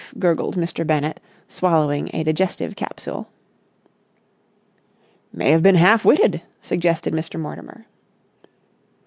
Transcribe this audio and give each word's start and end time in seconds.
gurgled 0.17 0.55
Mr. 0.57 0.81
Bennett, 0.83 1.19
swallowing 1.47 2.09
a 2.11 2.23
digestive 2.23 2.75
capsule. 2.75 3.27
"May 5.31 5.51
have 5.51 5.61
been 5.61 5.75
half 5.75 6.03
witted," 6.03 6.41
suggested 6.59 7.13
Mr. 7.13 7.39
Mortimer. 7.39 7.85